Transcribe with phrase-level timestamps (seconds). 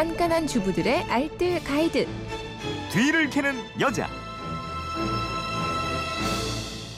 [0.00, 2.08] 깐깐한 주부들의 알뜰 가이드.
[2.90, 4.08] 뒤를 캐는 여자.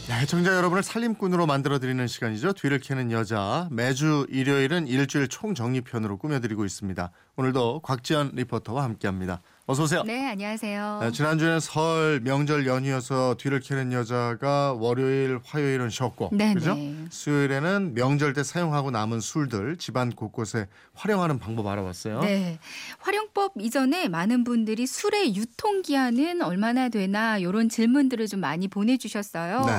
[0.07, 2.53] 네, 청자 여러분을 살림꾼으로 만들어드리는 시간이죠.
[2.53, 3.67] 뒤를 캐는 여자.
[3.73, 7.11] 매주 일요일은 일주일 총정리편으로 꾸며드리고 있습니다.
[7.35, 9.43] 오늘도 곽지연 리포터와 함께합니다.
[9.65, 10.03] 어서 오세요.
[10.03, 10.99] 네, 안녕하세요.
[11.03, 16.75] 네, 지난주에는 설 명절 연휴여서 뒤를 캐는 여자가 월요일, 화요일은 쉬었고, 네, 그죠?
[16.75, 16.97] 네.
[17.11, 22.23] 수요일에는 명절 때 사용하고 남은 술들 집안 곳곳에 활용하는 방법 알아봤어요.
[22.23, 22.59] 네.
[22.99, 29.65] 활용법 이전에 많은 분들이 술의 유통 기한은 얼마나 되나 이런 질문들을 좀 많이 보내주셨어요.
[29.65, 29.73] 네.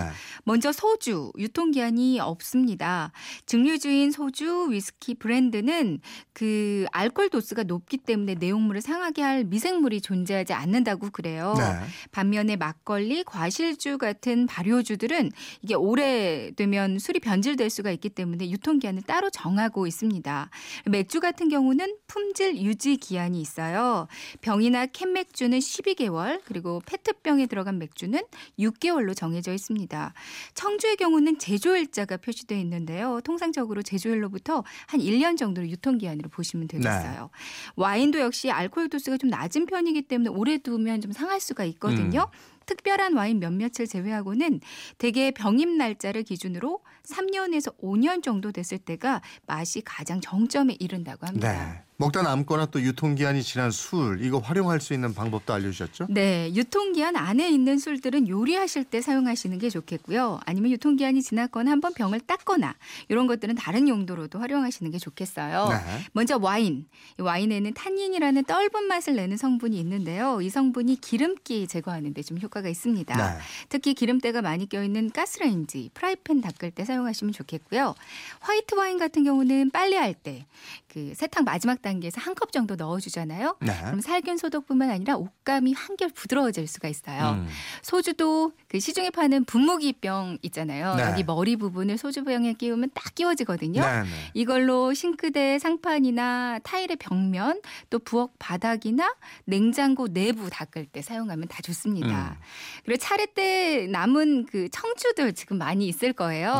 [0.45, 3.11] 먼저 소주 유통 기한이 없습니다.
[3.47, 5.99] 증류주인 소주, 위스키, 브랜드는
[6.31, 11.55] 그 알코올 도수가 높기 때문에 내용물을 상하게 할 미생 물이 존재하지 않는다고 그래요.
[11.57, 11.63] 네.
[12.11, 15.31] 반면에 막걸리, 과실주 같은 발효주들은
[15.61, 20.49] 이게 오래되면 술이 변질될 수가 있기 때문에 유통기한을 따로 정하고 있습니다.
[20.85, 24.07] 맥주 같은 경우는 품질 유지 기한이 있어요.
[24.41, 28.19] 병이나 캔 맥주는 12개월, 그리고 페트병에 들어간 맥주는
[28.59, 30.13] 6개월로 정해져 있습니다.
[30.53, 33.21] 청주의 경우는 제조일자가 표시되어 있는데요.
[33.23, 37.29] 통상적으로 제조일로부터 한 1년 정도로 유통기한으로 보시면 되겠어요.
[37.75, 42.29] 와인도 역시 알코올 도수가 좀 낮은 편이기 때문에 오래 두면 좀 상할 수가 있거든요.
[42.65, 44.61] 특별한 와인 몇몇을 제외하고는
[44.97, 51.51] 대개 병입 날짜를 기준으로 3년에서 5년 정도 됐을 때가 맛이 가장 정점에 이른다고 합니다.
[51.51, 51.83] 네.
[52.03, 56.07] 먹다 남거나 또 유통기한이 지난 술 이거 활용할 수 있는 방법도 알려주셨죠?
[56.09, 60.41] 네, 유통기한 안에 있는 술들은 요리하실 때 사용하시는 게 좋겠고요.
[60.45, 62.75] 아니면 유통기한이 지났거나 한번 병을 닦거나
[63.07, 65.69] 이런 것들은 다른 용도로도 활용하시는 게 좋겠어요.
[65.69, 66.01] 네.
[66.11, 66.87] 먼저 와인.
[67.17, 70.41] 이 와인에는 탄닌이라는 떫은 맛을 내는 성분이 있는데요.
[70.41, 73.15] 이 성분이 기름기 제거하는 데 좀 효과가 있습니다.
[73.17, 73.37] 네.
[73.67, 77.95] 특히 기름때가 많이 껴있는 가스레인지, 프라이팬 닦을 때 사용하시면 좋겠고요.
[78.39, 80.45] 화이트 와인 같은 경우는 빨래할 때
[80.93, 83.57] 그 세탁 마지막 단 계에서 한 컵 정도 넣어주잖아요.
[83.61, 83.77] 네.
[83.85, 87.33] 그럼 살균 소독뿐만 아니라 옷감이 한결 부드러워질 수가 있어요.
[87.33, 87.47] 음.
[87.83, 90.95] 소주도 그 시중에 파는 분무기병 있잖아요.
[90.95, 91.03] 네.
[91.03, 93.81] 여기 머리 부분을 소주병에 끼우면 딱 끼워지거든요.
[93.81, 94.07] 네, 네.
[94.33, 99.13] 이걸로 싱크대 상판이나 타일의 벽면 또 부엌 바닥이나
[99.45, 102.37] 냉장고 내부 닦을 때 사용하면 다 좋습니다.
[102.37, 102.41] 음.
[102.85, 106.53] 그리고 차례 때 남은 그 청주들 지금 많이 있을 거예요.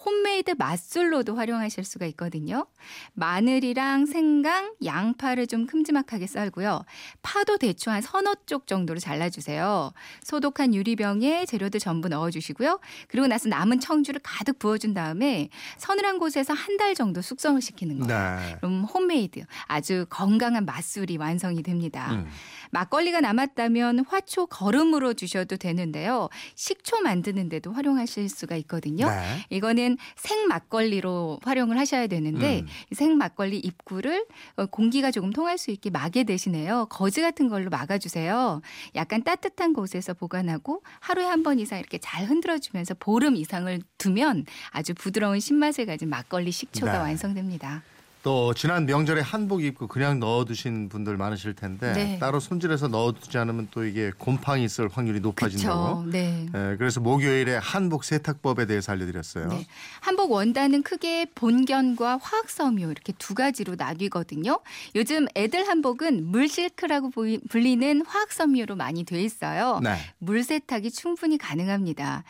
[0.00, 0.10] 네.
[0.10, 2.66] 홈메이드 맛술로도 활용하실 수가 있거든요.
[3.12, 6.84] 마늘이랑 생강, 양파를 좀 큼지막하게 썰고요.
[7.22, 9.92] 파도 대충 한 서너 쪽 정도로 잘라주세요.
[10.22, 12.80] 소독한 유리병에 재료들 전부 넣어주시고요.
[13.08, 18.38] 그리고 나서 남은 청주를 가득 부어준 다음에 서늘한 곳에서 한 달 정도 숙성을 시키는 거예요.
[18.40, 18.56] 네.
[18.56, 22.12] 그럼 홈메이드 아주 건강한 맛술이 완성이 됩니다.
[22.12, 22.26] 음.
[22.70, 26.30] 막걸리가 남았다면 화초 거름으로 주셔도 되는데요.
[26.54, 29.10] 식초 만드는데도 활용하실 수가 있거든요.
[29.10, 29.44] 네.
[29.50, 32.66] 이거는 생 막걸리로 활용을 하셔야 되는데 음.
[32.90, 34.24] 이생 막걸리 입구를
[34.56, 36.86] 어, 공기가 조금 통할 수 있게 막에 대신에요.
[36.90, 38.60] 거즈 같은 걸로 막아주세요.
[38.94, 44.92] 약간 따뜻한 곳에서 보관하고 하루에 한 번 이상 이렇게 잘 흔들어주면서 보름 이상을 두면 아주
[44.94, 46.98] 부드러운 신맛을 가진 막걸리 식초가 네.
[46.98, 47.82] 완성됩니다.
[48.22, 52.18] 또 지난 명절에 한복 입고 그냥 넣어두신 분들 많으실 텐데 네.
[52.18, 56.02] 따로 손질해서 넣어두지 않으면 또 이게 곰팡이 있을 확률이 높아진다고.
[56.02, 56.10] 그렇죠.
[56.10, 56.46] 네.
[56.54, 59.48] 예, 그래서 목요일에 한복 세탁법에 대해서 알려드렸어요.
[59.48, 59.66] 네.
[60.00, 64.60] 한복 원단은 크게 본견과 화학섬유 이렇게 두 가지로 나뉘거든요.
[64.96, 67.10] 요즘 애들 한복은 물실크라고
[67.48, 69.80] 불리는 화학섬유로 많이 돼 있어요.
[69.82, 69.96] 네.
[70.18, 72.24] 물 세탁이 충분히 가능합니다.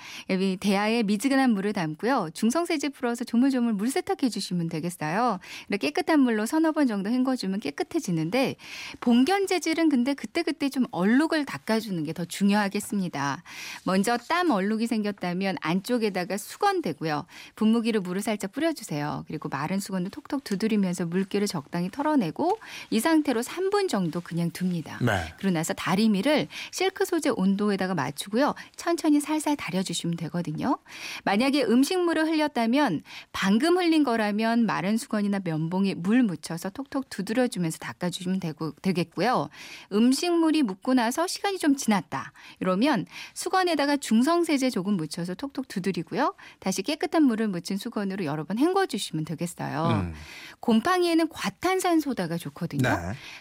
[0.61, 2.31] 대야에 미지근한 물을 담고요.
[2.35, 5.41] 중성세제 풀어서 조물조물 물 세탁해 주시면 되겠어요.
[5.69, 8.55] 이렇게 깨끗한 물로 서너 번 정도 헹궈주면 깨끗해지는데
[9.01, 13.43] 봉견 재질은 근데 그때그때 좀 얼룩을 닦아주는 게 더 중요하겠습니다.
[13.85, 17.25] 먼저 땀 얼룩이 생겼다면 안쪽에다가 수건 대고요.
[17.55, 19.25] 분무기로 물을 살짝 뿌려주세요.
[19.27, 22.59] 그리고 마른 수건을 톡톡 두드리면서 물기를 적당히 털어내고
[22.91, 24.99] 이 상태로 3분 정도 그냥 둡니다.
[25.01, 25.33] 네.
[25.39, 28.55] 그러고 나서 다리미를 실크 소재 온도에다가 맞추고요.
[28.77, 30.79] 천천히 살살 다려주시면 되거든요.
[31.25, 33.03] 만약에 음식물을 흘렸다면
[33.33, 39.49] 방금 흘린 거라면 마른 수건이나 면봉 에 물 묻혀서 톡톡 두드려주면서 닦아주시면 되고, 되겠고요.
[39.93, 42.33] 음식물이 묻고 나서 시간이 좀 지났다.
[42.61, 46.35] 이러면 수건에다가 중성세제 조금 묻혀서 톡톡 두드리고요.
[46.59, 49.87] 다시 깨끗한 물을 묻힌 수건으로 여러 번 헹궈주시면 되겠어요.
[49.87, 50.15] 음.
[50.61, 52.89] 곰팡이에는 과탄산소다가 좋거든요.
[52.89, 52.97] 네.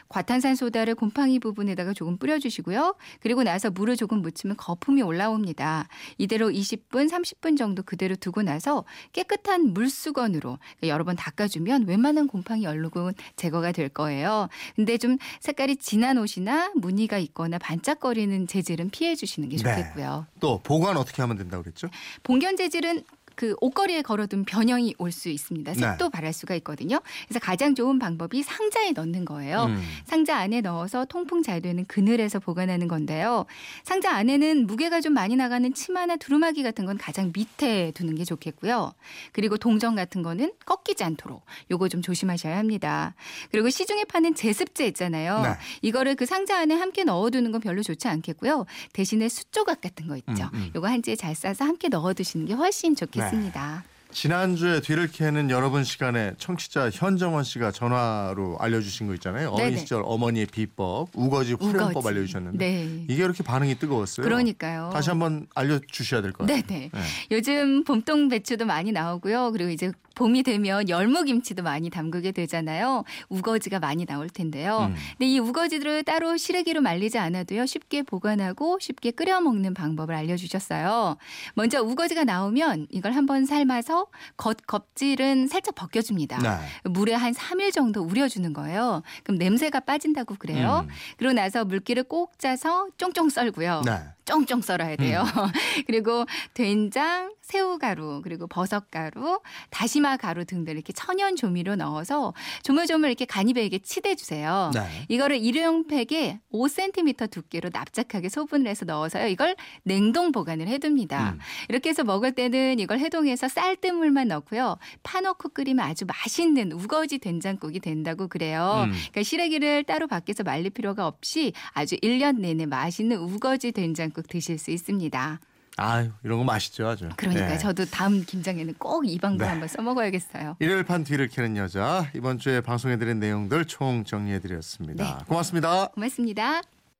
[0.09, 2.95] 과탄산소다를 곰팡이 부분에다가 조금 뿌려주시고요.
[3.21, 5.87] 그리고 나서 물을 조금 묻히면 거품이 올라옵니다.
[6.17, 13.13] 이대로 20분, 30분 정도 그대로 두고 나서 깨끗한 물수건으로 여러 번 닦아주면 웬만한 곰팡이 얼룩은
[13.35, 14.47] 제거가 될 거예요.
[14.75, 19.63] 근데 좀 색깔이 진한 옷이나 무늬가 있거나 반짝거리는 재질은 피해 주시는 게 네.
[19.63, 20.27] 좋겠고요.
[20.39, 21.89] 또 보관 어떻게 하면 된다고 그랬죠?
[22.23, 23.03] 봉견 재질은
[23.39, 25.73] 그 옷걸이에 걸어둔 변형이 올 수 있습니다.
[25.73, 25.79] 네.
[25.79, 26.99] 색도 바랄 수가 있거든요.
[27.27, 29.65] 그래서 가장 좋은 방법이 상자에 넣는 거예요.
[29.69, 29.81] 음.
[30.05, 33.45] 상자 안에 넣어서 통풍 잘 되는 그늘에서 보관하는 건데요.
[33.83, 38.93] 상자 안에는 무게가 좀 많이 나가는 치마나 두루마기 같은 건 가장 밑에 두는 게 좋겠고요.
[39.31, 43.15] 그리고 동전 같은 거는 꺾이지 않도록 요거 좀 조심하셔야 합니다.
[43.51, 45.41] 그리고 시중에 파는 제습제 있잖아요.
[45.41, 45.49] 네.
[45.81, 48.65] 이거를 그 상자 안에 함께 넣어두는 건 별로 좋지 않겠고요.
[48.93, 50.49] 대신에 숯조각 같은 거 있죠.
[50.53, 50.71] 음, 음.
[50.75, 53.28] 요거 한 찌에 잘 싸서 함께 넣어두시는 게 훨씬 좋겠습니다.
[53.29, 53.83] 있습니다.
[54.11, 59.49] 지난주에 뒤를 캐는 여러분 시간에 청취자 현정원 씨가 전화로 알려주신 거 있잖아요.
[59.51, 59.77] 어린 네네.
[59.77, 62.07] 시절 어머니의 비법, 우거지 활용법 우거지.
[62.07, 63.05] 알려주셨는데 네.
[63.07, 64.23] 이게 이렇게 반응이 뜨거웠어요.
[64.23, 64.89] 그러니까요.
[64.91, 66.63] 다시 한번 알려주셔야 될 것 같아요.
[66.67, 66.89] 네네.
[66.91, 66.99] 네.
[67.31, 69.51] 요즘 봄동 배추도 많이 나오고요.
[69.51, 73.05] 그리고 이제 봄이 되면 열무김치도 많이 담그게 되잖아요.
[73.29, 74.89] 우거지가 많이 나올 텐데요.
[74.89, 74.95] 음.
[75.17, 77.65] 근데 이 우거지들을 따로 시래기로 말리지 않아도요.
[77.65, 81.15] 쉽게 보관하고 쉽게 끓여 먹는 방법을 알려주셨어요.
[81.53, 83.98] 먼저 우거지가 나오면 이걸 한번 삶아서
[84.37, 86.37] 겉 껍질은 살짝 벗겨줍니다.
[86.39, 86.89] 네.
[86.89, 89.03] 물에 한 3일 정도 우려주는 거예요.
[89.23, 90.85] 그럼 냄새가 빠진다고 그래요.
[90.87, 90.93] 음.
[91.17, 93.81] 그러고 나서 물기를 꼭 짜서 쫑쫑 썰고요.
[93.85, 93.99] 네.
[94.25, 95.23] 쫑쫑 썰어야 돼요.
[95.87, 99.41] 그리고 된장, 새우가루, 그리고 버섯가루,
[99.71, 104.71] 다시마 가루 등들 이렇게 천연 조미료 넣어서 조물조물 이렇게 간이배에게 치대주세요.
[104.75, 105.05] 네.
[105.07, 109.27] 이거를 일회용 팩에 5cm 두께로 납작하게 소분을 해서 넣어서요.
[109.27, 111.31] 이걸 냉동 보관을 해둡니다.
[111.31, 111.39] 음.
[111.69, 114.77] 이렇게 해서 먹을 때는 이걸 해동해서 쌀뜨 물만 넣고요.
[115.03, 118.83] 파넣고 끓이면 아주 맛있는 우거지 된장국이 된다고 그래요.
[118.85, 118.91] 음.
[118.91, 124.71] 그러니까 시래기를 따로 밖에서 말릴 필요가 없이 아주 1년 내내 맛있는 우거지 된장국 드실 수
[124.71, 125.39] 있습니다.
[125.77, 127.07] 아유 이런 거 맛있죠 아주.
[127.15, 127.57] 그러니까 네.
[127.57, 129.49] 저도 다음 김장에는 꼭 이 방법 네.
[129.49, 130.57] 한번 써먹어야겠어요.
[130.59, 135.03] 일요일 판 뒤를 캐는 여자 이번 주에 방송해드린 내용들 총 정리해드렸습니다.
[135.03, 135.25] 네.
[135.27, 135.87] 고맙습니다.
[135.87, 136.61] 고맙습니다.